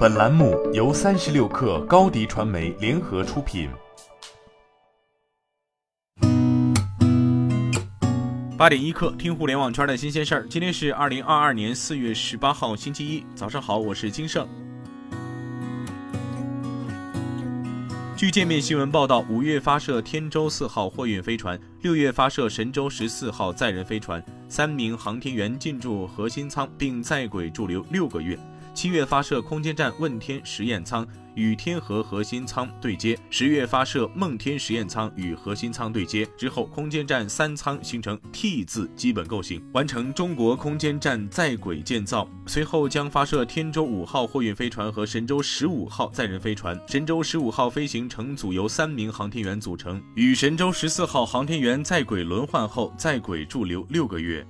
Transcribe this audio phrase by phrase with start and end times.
[0.00, 3.68] 本栏目由三十六氪高低传媒联合出品。
[8.56, 10.46] 八点一刻，听互联网圈的新鲜事儿。
[10.48, 14.48] 今天是二零二二年四月十八号，星期一，早上好，我是金盛。
[18.16, 28.38] 据界面新闻报道，五月发射天舟四号货运飞船，六月发射神舟十四号载人飞船，三名航天员进驻核心舱并在轨驻留六个月。
[28.74, 42.28] 七月发射空间站问天实验舱与天河核心舱对接，十月发射梦天实验舱与核心舱对接之后，空间站三舱形成 T 字基本构型，完成中国空间站在轨建造。
[42.46, 46.78] 随后将发射天舟五号货运飞船和神舟十五号载人飞船。
[46.88, 54.44] 神舟十五号飞行乘组由三名航天员组成，与神舟十四号航天员在轨轮换后，在轨驻留六个月。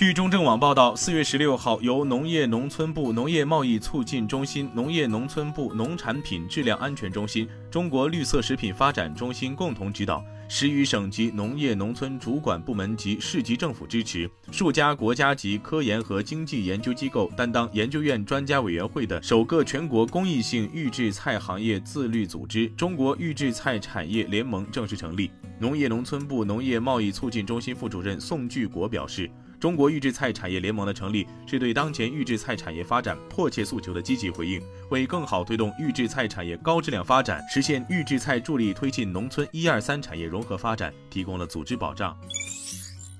[0.00, 25.30] 据中证网报道，四月十六号，由农业农村部农业贸易促进中心、农业农村部农产品质量安全中心、中国绿色食品发展中心共同指导，十余省级农业农村主管部门及市级政府支持，数家国家级科研和经济研究机构担当研究院专家委员会的首个全国公益性预制菜行业自律组织——中国预制菜产业联盟正式成立。
[25.58, 29.30] 农业农村部农业贸易促进中心副主任宋巨国表示。
[29.60, 34.58] 中国预制菜产业联盟的成立是对当前预制菜产业发展迫切诉求的积极回应，
[34.88, 42.16] 为更好推动预制菜产业高质量发展，实现预制菜助力推进农村一二三产业融合发展提供了组织保障。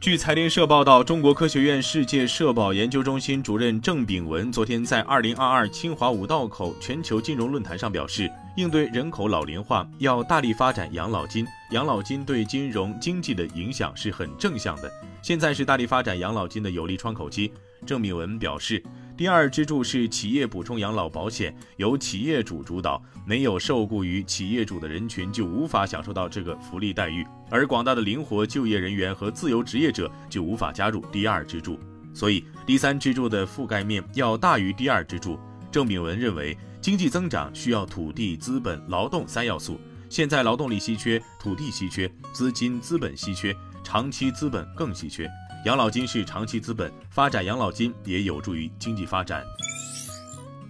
[0.00, 11.46] 据财联社报道，中国科学院世界社保研究中心主任郑炳文昨天在二零二二清华五道口全球金融论坛上表示，应对人口老龄化，要大力发展养老金。
[11.72, 14.90] 养老金对金融经济的影响是很正向的。
[15.20, 17.52] 现在是大力发展养老金的有利窗口期。
[17.84, 18.82] 郑炳文表示，
[19.20, 31.78] 第二支柱是企业补充养老保险，由企业主主导，没有受雇于企业主的人群就无法享受到这个福利待遇，而广大的灵活就业人员和自由职业者就无法加入第二支柱。
[32.14, 35.38] 所以，第三支柱的覆盖面要大于第二支柱。
[35.70, 39.78] 郑炳文认为，经济增长需要土地、资本、劳动三要素。
[40.08, 43.54] 现在劳动力稀缺，土地稀缺，资金、资本稀缺。
[43.84, 45.28] 长期资本更稀缺，
[45.66, 49.44] 养老金是长期资本，发展养老金也有助于经济发展。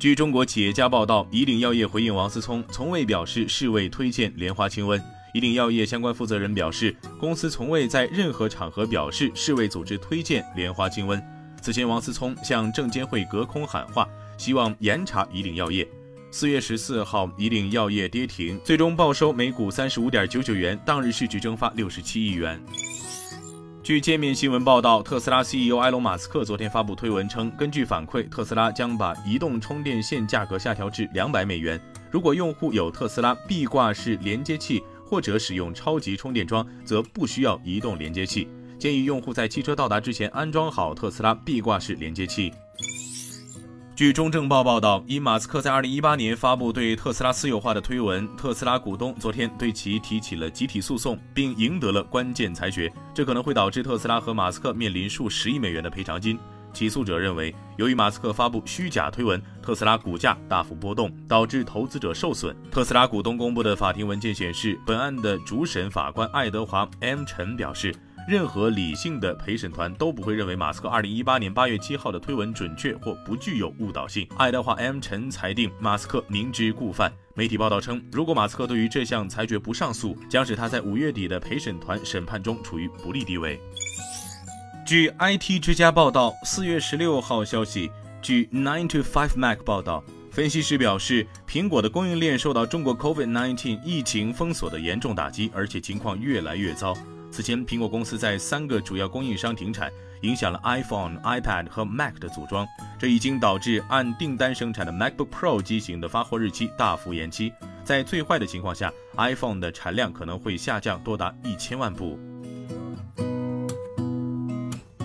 [0.01, 5.01] 据中国企业家报道，以岭药业回应王思聪，从未表示世卫推荐莲花清瘟。
[5.33, 11.23] 以岭药业相关负责人表示，公司从未在任何场合表示世卫组织推荐莲花清瘟。
[11.63, 15.87] 此前，王思聪向证监会隔空喊话，希望严查以岭药业。
[16.33, 22.61] 四月十四号，以岭药业跌停，最终报收每股三十五点九九元，当日市值蒸发六十七亿元。
[23.91, 31.77] 据界面新闻报道，特斯拉 CEO 埃隆·马斯克昨天发布推文称，根据反馈，特斯拉将把移动充电线价格下调至两百美元。
[32.09, 38.47] 如果用户有特斯拉壁挂式连接器或者使用超级充电桩，则不需要移动连接器。
[38.79, 42.55] 建议用户在汽车到达之前安装好特斯拉壁挂式连接器。
[44.01, 52.91] 据中证报报道，因马斯克在二零一八年发布对特斯拉私有化的推文，特斯拉股东昨天对其提起了集体诉讼，并赢得了关键裁决。
[53.13, 56.39] 这可能会导致特斯拉和马斯克面临数十亿美元的赔偿金。
[56.73, 62.57] 起诉者认为，由于马斯克发布虚假推文，特斯拉股价大幅波动，导致投资者受损。
[62.71, 67.23] 特斯拉股东公布的法庭文件显示，本案的主审法官爱德华 ·M.
[67.27, 67.95] 陈表示。
[68.29, 74.29] 任何理性的陪审团都不会认为马斯克2018年8月7号的推文准确或不具有误导性。
[74.37, 77.13] 爱德华 M 陈裁定马斯克明知故犯。
[77.35, 83.59] 媒体报道称，如果马斯克对于这项裁决不上诉，将使他在五月底的陪审团审判中处于不利地位。
[84.85, 96.97] 据 IT 之家报道，四月十六号消息，据 Nine to Five Mac 报道，分析师表示，苹果的供应链受到中国 COVID-19 疫情封锁的严重打击，而且情况越来越糟。
[97.41, 99.91] 此前，苹果公司在三个主要供应商停产，
[100.21, 102.69] 影响了 iPhone、iPad 和 Mac 的组装，
[102.99, 107.51] 这已经导致按订单生产的 MacBook Pro 机型的发货日期大幅延期。
[107.83, 112.19] 在最坏的情况下，iPhone 的产量可能会下降多达一千万部。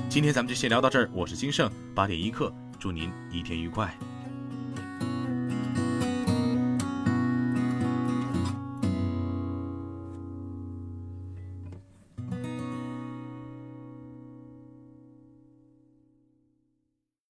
[0.09, 3.98] 今天咱们就先聊到这儿，我是金盛八点一刻，祝您一天愉快。